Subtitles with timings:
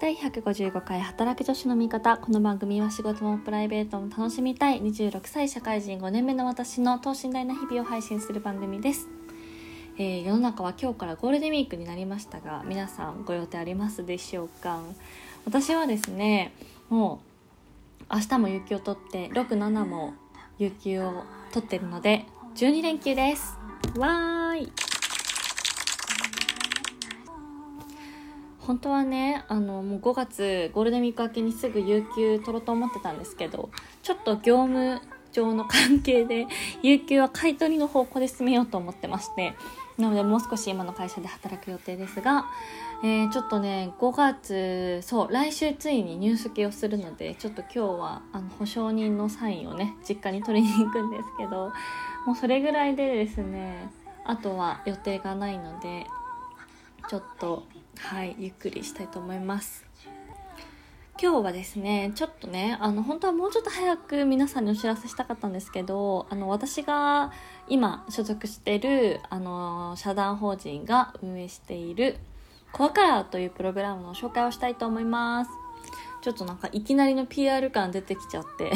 [0.00, 9.08] 第155回働く女子の味方この番組は仕事もプライベートも楽しみたい26歳社会人5年目の私の等身大な日々を配信する番組です、
[9.98, 14.80] えー、世の中は今日からゴールデンウィークになりましたが皆さんご予定ありますでしょうか？
[15.44, 16.54] 私はですね
[16.88, 17.20] も
[18.10, 20.14] う明日も有給を取って67も
[20.58, 22.24] 有給を取ってるので
[22.56, 23.58] 12連休です。
[23.98, 24.89] わーい。
[28.60, 33.70] 本当はねあのもう5月ゴールデンウィーク明けにすぐ有給取ろうと思ってたんですけど
[34.02, 35.00] ちょっと業務
[35.32, 36.46] 上の関係で
[36.82, 39.54] 有給は買い取りの方向で進めようと思ってまして
[39.98, 42.46] なのでもう少し今の会社で働く予定ですが、
[43.02, 51.72] えー、ちょっとね5月そう来週ついに入籍をするのでちょっと今日はあの保証人のサインをね実家に取りに行くんですけど
[52.26, 53.90] もうそれぐらいでですね
[54.24, 56.06] あとは予定がないので
[57.08, 57.64] ちょっと
[58.02, 59.84] はいゆっくりしたいと思います。
[61.22, 67.30] 今日はですねちょっとねあの本当はもうちょっと早く皆さんにお知らせしたかったんですけどあの私が
[67.68, 72.16] 今所属してるあの社団法人が運営している
[72.72, 75.50] コアカラーというプログラムの紹介をしたいと思います。
[76.20, 78.72] ちょっとなんかいきなりの PR 感出てきちゃって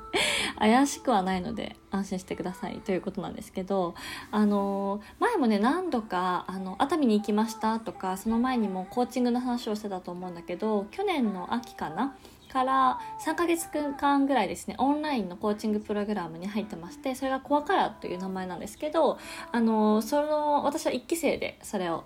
[0.58, 3.94] 怪しくはないので安心してくださいということなんですけど
[4.30, 12.14] あの前もね何度かあの熱海に行きましたとかその前にもコーチングの話をしてたと思うんだけど去年の秋かな
[12.52, 13.68] から3ヶ月
[13.98, 19.18] 間ぐらいですねオンラインのコーチングプログラムに入ってましてそれがコアカラーという名前なんですけど
[19.50, 22.04] あのその私は1期生でそれを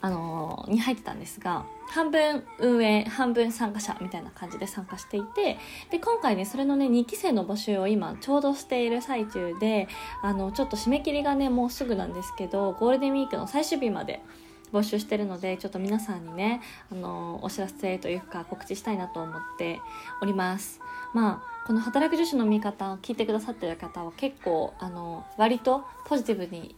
[0.00, 5.58] あのに入ってたんですが半分運営半分参加者みたいな感じで参加していて
[5.90, 9.88] で今回ねそれのね2期生の募集を今ちょうどしている最中で
[10.22, 14.22] あのちょっと締め切りがねもうすぐなんですけどゴールデンウィークの最終日まで
[14.72, 16.60] 募集してるのでちょっと皆さんにね
[16.92, 19.80] あのお知らせというか告知したいなと思って
[20.20, 20.80] おります。
[21.14, 26.76] まあこの働く女子の見方を聞いてくださってる方は結構あの割とポジティブに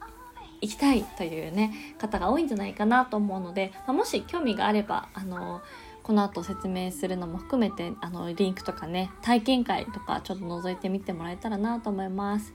[0.60, 5.62] 行きたいというね方が多いんじゃないかなと思うので、まあ、もし興味があればあの
[6.02, 12.54] この後説明するのも含めてあのリンクとかね体験会とかちょっと覗いてみてもらえたらなと思います。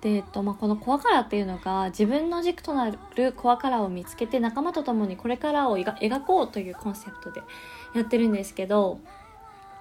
[0.00, 7.42] でえっとまあ、このコアカラーっていうのが自分の軸となるコアカラーを見つけて仲間と共にこれからを描こうというコンセプトで
[7.96, 9.00] やってるんですけど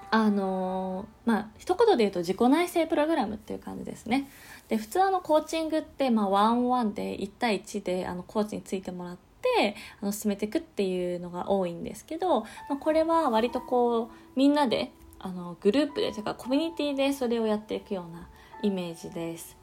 [0.09, 4.29] あの、まあ一言で言うと自己内省プログラムっていう感じですね
[4.69, 18.27] で普通のコーチングって、まあ、ワンワンで1対1であのコーチについてもらってあの進めていくっていうのが多いんですけど、まあ、これは割とこうみんなであのグループでというかコミュニティでそれをやっていくような
[18.61, 19.57] イメージです。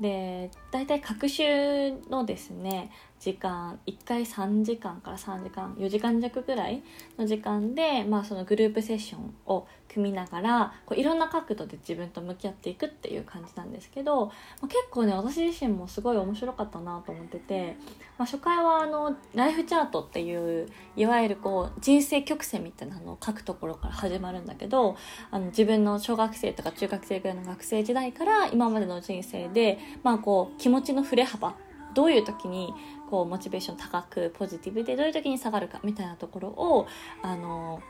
[0.00, 2.90] で大体各週のですね
[3.24, 6.82] 時間1回3時間から3時間4時間弱ぐらい
[7.18, 14.32] の時間で、まあ、そのグループセッションを組みながらこういろんな角度で自分と向き合っていくっていう感じなんですけど、ま
[14.64, 17.78] あ、結構ね私自身もすごい面白かったなと思ってて、
[18.18, 24.98] まあ、初回はあのライフチャートっていういわゆるこう人生曲線みたいなのを書くところから始まるんだけど
[25.30, 31.54] あの自分の小学生とか中学生ぐらいの学生時代から今までの人生で、まあ、こう気持ちの振れ幅
[31.94, 32.74] どういう時に
[33.10, 36.86] こうモチベーション高くポジティブでどういう時に下がるかみたいなところを
[37.22, 37.80] あの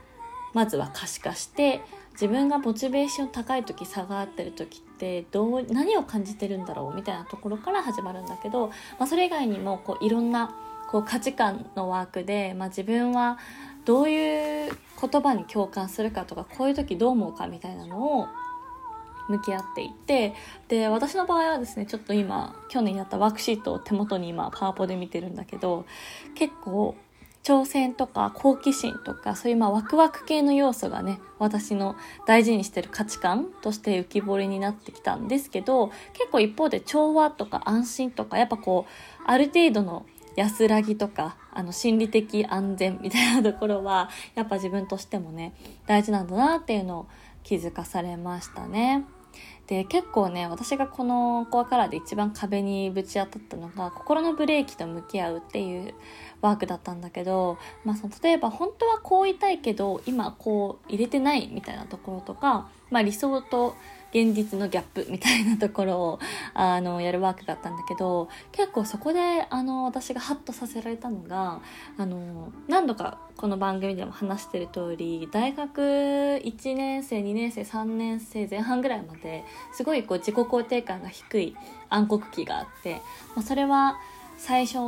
[0.53, 1.81] まずは可視化して
[2.13, 10.55] 自分がモチベーション高い時下がってる時ってどう何を感じてるんだろうみたいなところから始まるんだけど、まあ、それ以外にもこういろんな
[10.91, 13.39] こう価値観のワークで、まあ、自分は
[13.85, 18.29] どういう言葉に共感するかとかこういう時どう思うかみたいなのを
[19.29, 20.35] 向き合っていて
[20.69, 25.87] で私の場合はですねちょっと今去年やったワークシートを手元に今パワポで見てるんだけど
[26.35, 26.97] 結構
[27.45, 31.95] 挑戦とか好奇心とかそういうまあワクワク系の要素がね私の
[32.27, 40.07] 大事にしてる価値観として浮き彫りになってきたんですけど結構一方で調和とか安心とかやっぱこうある程度の
[40.37, 45.55] 安らぎとかあの心理的安全みたいなところはやっぱ自分としてもね
[45.87, 47.07] 大事なんだなっていうのを
[47.43, 49.05] 気づかされましたね。
[49.67, 55.95] で結構ね私がこのコアカラーで一番壁にぶち当たったのが心のブレーキと向き合うっていう
[56.43, 63.75] ワークだったんだけど、まあ、その例えば本当はこう言いたいけど今こう入れてないみたいなところとか、まあ、理想と
[64.15, 66.19] 現実のギャップみたいなところを
[66.55, 71.61] あのやるワークだったんだけど結構そこであの私がハッとさせられたのが
[71.99, 81.57] あの何度かこの番組でも話してる通り大学1年生2年生3年生前半ぐらいまですごいこう自己肯定感が低い
[81.89, 83.01] 暗黒期があって、
[83.35, 83.99] まあ、それは
[84.39, 84.79] 最初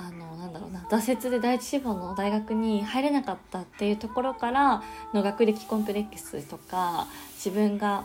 [0.00, 8.04] あのなんだろうな挫折で第一志望の大学に入れなかったっていうところからの学歴コンプレックスとか自分が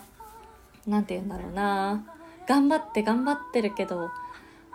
[0.87, 2.03] 何て言うんだろうな。
[2.47, 4.11] 頑張って頑張ってるけど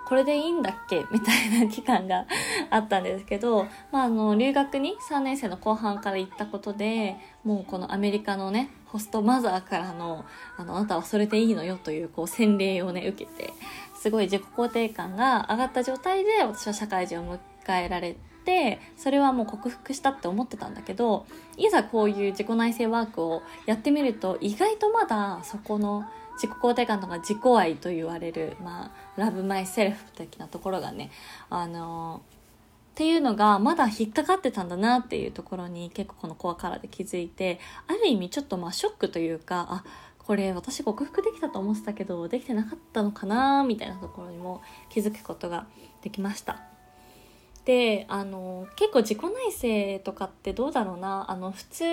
[0.06, 1.04] これでいいんだっけ？
[1.12, 2.24] みたいな期間が
[2.70, 10.24] あったんですけど、まあ、あの留学に3年生の後半から行ったことでもうこのアメリカのねホストマザーからの
[10.56, 13.52] あのあなたはそれでいいのよというこう洗礼をね受けて
[13.94, 18.16] すごい自己肯定感が上がった状態で私は社会人を迎えられ
[18.48, 21.26] てそれはもう克服したって思ってたんだけど
[21.58, 26.06] いざこういう自己内省ワークをやってみると意外とまだそこの
[26.36, 31.10] 自己肯定感とか自己愛と言われる、まあ、ラブマイセルフ的なところがね、
[31.50, 32.22] あの
[32.92, 37.58] っていうのがまだ引っかかってたんだなっていうところに結構このコアカラーで気づいて、
[37.88, 39.84] ある意味ちょっとまあショックというか、あ、
[40.18, 45.66] これ私克服できたと思ってたけど、できてなかったのかなみたいなところにも気づくことが
[46.02, 46.77] できました。
[47.68, 49.18] で、あの、結構自己
[49.52, 51.84] 内省とかってどうだろうな、あの、普通、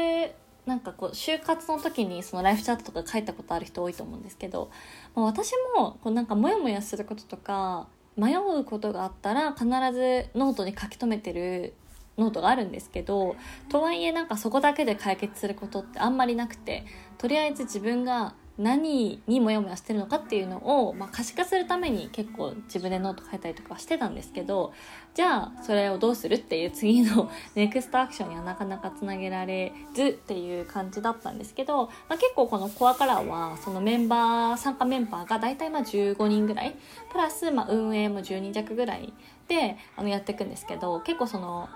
[0.66, 4.72] なんかこう就活の時にそのライフチャートとか書いたことある人多いと思うんですけど、
[5.14, 7.88] まあ、私もこうなんかモヤモヤすることとか
[8.18, 11.76] 迷うことがあったら必ずノートに書き留めてる
[12.18, 13.36] ノートがあるんですけど
[13.70, 16.84] とはいえなんかそこだけで解決することってあんまりなくて
[17.20, 24.74] とりあえず自分が何にモヤモヤしてるのかっていうのを、まあ、可視化するために結構自分でノート書いたりとかしてたんですけど
[25.14, 36.76] じゃあそれをどうするっていう次の ネクストアクションにはなかなかつなげられずっていう感じだったんですけど、まあ、結構このコアカラーはそのメンバー参加メンバーが大体まあ15人ぐらい
[37.12, 39.12] プラスまあ運営も10人弱ぐらい
[39.50, 41.68] であのやっていくんですけど結構その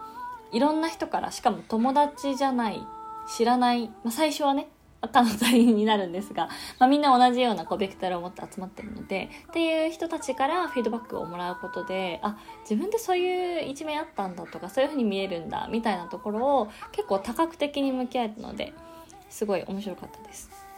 [0.53, 2.81] いろんな人からしかも友達じゃない
[3.27, 4.69] 知らない、まあ、最初はね
[5.01, 18.73] 赤の他人になるんですが、まあ、みんな同じようなこうベクトルを持って集まってるのでっていう人たちからフィードバックをもらうことであ自分でそういう一面あったんだとかそういうふうに見えるんだみたいなところを結構多角的に向き合えたので
[19.29, 20.68] すごい面白かったです。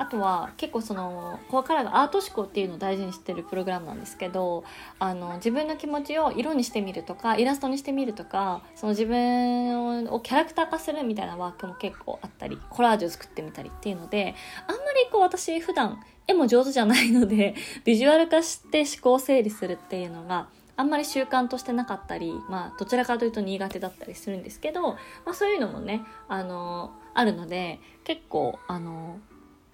[0.00, 4.64] あとは結構そのコアカラーがアート思考っていうのを大事にしてるプログラムなんですけど
[4.98, 14.34] あの自分の気持ちを色にしてみるとかイラストにしてみるとかその自分をキャラクター化するみたいなワークも結構あったりコラージュを作ってみたりっていうので
[14.66, 17.54] あんまりこう私普段絵も上手じゃないので
[17.84, 20.48] ビジュアル化して思考整理するっていうのが
[20.80, 29.18] あんまり習慣としてなかったり、まあ、どちらかというと苦手だったりするんですけど、まあ、そういうのもね、あの、あるので、結構、あの、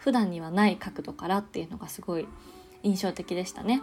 [0.06, 2.29] 普段にはない角度からっていうのがすごい
[2.85, 3.82] 印象的でしたね。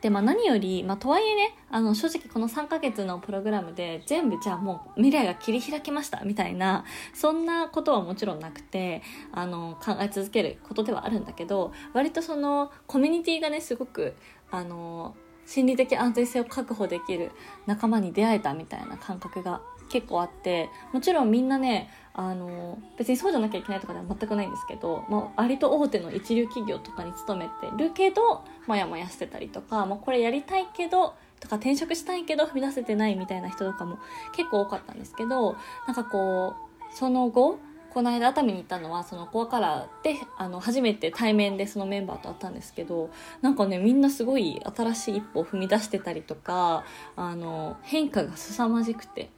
[0.00, 6.84] で、まあ何より、まあとはいえね、あの正直この3ヶ月のプログラムで全部じゃあもう未来が切り開きましたみたいな、
[7.14, 14.16] そんなことはもちろんなくて、あの考え続けることではあるんだけど、割とそのコミュニティがね、すごく、
[14.50, 15.14] あの、
[15.46, 17.30] 心理的安全性を確保できる
[17.66, 33.98] 仲間に出会えたみたいな感覚が結構あってもちろんみんなねあの別にそうじゃなきゃいけないとかでは全くないんですけど、まあ、割と大手の一流企業とかに勤めてるけどモヤモヤしてたりとか、まあ、これやりたいけどとか転職したいけど踏み出せてないみたいな人とかも
[34.34, 35.56] 結構多かったんですけど
[35.86, 36.54] なんかこ
[36.92, 37.58] うその後
[37.90, 43.10] この間熱海に行ったのはそのコアカラーであの初めて対面でそのメンバーと会ったんですけど
[43.42, 46.84] なんかねみんなすごい新しい一歩を踏み出してたりとか
[47.16, 49.30] あの変化が凄まじくて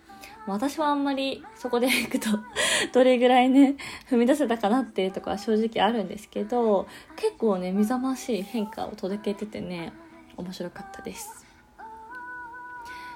[0.47, 2.29] 私はあんまりそこで 行くと
[2.93, 3.77] どれぐらいね
[4.11, 9.93] 踏み出せたかなっていうとこは正直あるんですけど結構ね目覚ましい変化を届けててね
[10.37, 11.43] 面白かったです。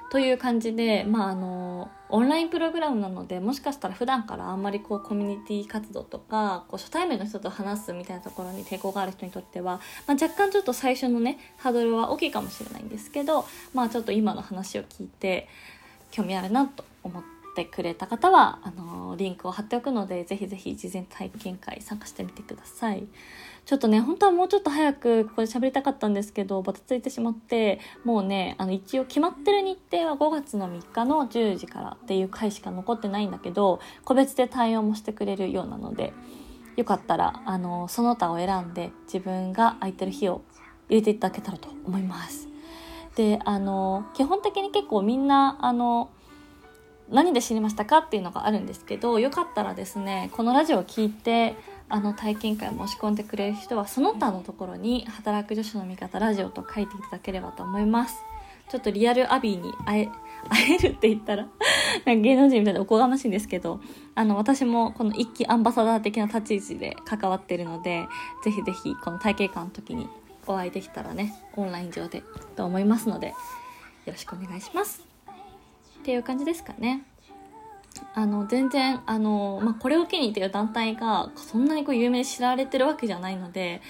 [0.09, 15.49] という感じで、まあ、あのオンラインプログラムなのでもしかしたら普段からあんまりこうコミュニティ活動とかこう初対面の人と話すみたいなところに抵抗がある人にとっては、まあ、若干ちょっと最初のねハードルは大きいかもしれないんですけど、まあ、ちょっと今の話を聞いて
[16.12, 17.23] 興味あるなと思っ
[17.55, 23.07] てくれた方はあのリンクを貼っておくのでぜひぜひ事前体験会参加してみてください。
[23.65, 36.13] ちょっとね本当はもうちょっと早くここで喋りたかったんですけどバタついてしまってもうねあの一応決まってる日程は5月の3日の10時からっていう回しか残ってないんだけど個別で対応もしてくれるようなので
[36.77, 40.43] よかったらあのその他を選んで自分が空いてる日を
[40.89, 42.49] 入れていただけたらと思います。
[43.17, 46.11] であの基本的に結構みんなあの
[47.11, 51.55] 何で知りましたかっていうのがあるんですけどよかったらですねこのラジオを聞いて
[51.89, 58.17] あの体験会申し込んでくれる人はその他のところに働く女子の味方ラジオと書いていただければと思います。
[58.69, 60.09] ちょっとリアルアビーに会え
[60.51, 61.47] 会えるって言ったら
[62.05, 63.81] 芸能人みたいでおこがましいんですけど
[64.15, 68.09] あの私もこの一期アンバサダー的な立ち位置で関わってるので
[68.43, 70.09] ぜひぜひこの体験会の時に
[70.47, 72.23] お会いできたらねオンライン上で
[72.57, 73.35] と思いますのでよ
[74.07, 75.06] ろしくお願いします。
[76.07, 77.03] っていう感じですかね。
[78.15, 83.81] あの全然あの、まあ、これを機にっていう団体がそんなにこう有名知られてるわけじゃないので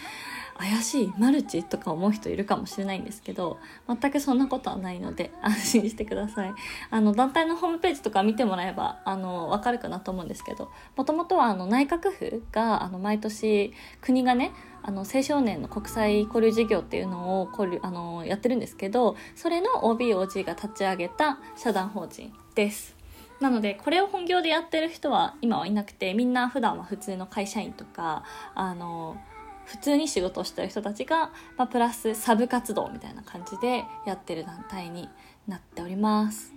[0.58, 3.58] 怪しいマルチとか思う人いるかもしれないんですけど
[3.88, 6.52] 全くそんなことはないので安心してください。
[6.90, 22.96] あの団体のホームページとか見てもらえばあの分かるかなと思うんですけどもともとはあの内閣府があの毎年国がねあの青少年の国際交流事業っていうのを交流あのやってるんですけどそれの OBOG が立ち上げた社団法人です。
[23.40, 29.18] なのでこれを本業でやってる人は今はいなくてみんな普段は普通の会社員とかあの
[29.66, 35.08] 普通に仕事をしてる人たちが、まあ、プラスサブ活動みたいな感じでやってる団体に
[35.46, 36.52] なっております。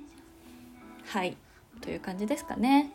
[1.06, 1.36] はい。
[1.82, 2.92] という感じですかね。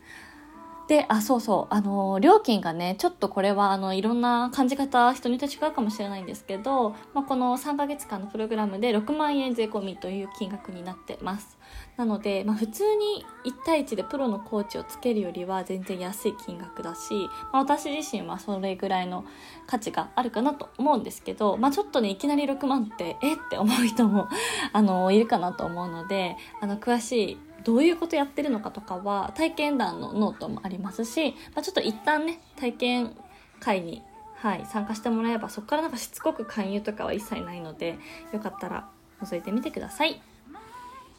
[0.87, 11.57] で、あ、そうそう、あの、料金がね、ちょっとこれは、あの、いろんな感じ方、人によって違うかもしれないんですけど、まあ、この3ヶ月間のプログラムで6万円税込みという金額になってます。
[11.97, 19.25] なので、まあ、普通に1対1でプロのコーチをつけるよりは全然安い金額だし、まあ、私自身はそれぐらいの
[19.67, 23.35] 価値があるかなと思うんですけど、まあ、ちょっとね、いきなり6万って、え？
[23.35, 24.29] って思う人も
[24.73, 33.17] あの、いるかなと思うので、あの、詳しいどういうことやってるのかとかは体験談のノートもありますし、まあ、ちょっと一旦ね体験
[33.61, 34.03] 会に、
[34.37, 37.99] はい、参加してもらえばそこからなんかしつこく勧誘とかは一切ないので
[38.33, 38.89] よかったら
[39.23, 40.21] 覗いてみてください。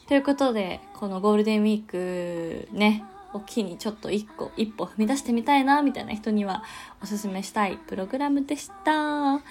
[0.08, 6.64] ということでこのゴールデンウィークねを機にちょっと一個一歩踏み出してみたいなみたいな人には
[7.02, 9.42] おすすめしたいプログラムでした。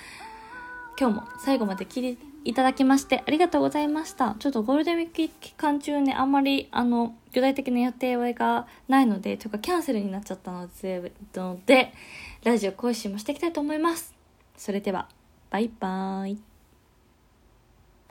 [0.97, 4.37] 今日も最後まで聞いていただきましてありがとうございました。
[4.39, 11.93] ちょっとゴールデンウィーク期間中ね、あんまり、あの、具体的な予定がないので、というかキャンセルになっちゃったので、ので
[12.45, 14.15] ラジオ更新もしていきたいと思います。
[14.57, 15.09] それでは、
[15.51, 16.54] バイバーイ。